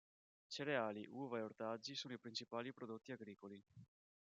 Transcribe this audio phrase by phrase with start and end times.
[0.47, 3.63] Cereali, uva e ortaggi sono i principali prodotti agricoli.